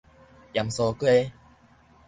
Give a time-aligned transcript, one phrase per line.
[0.53, 1.31] 鹽酥雞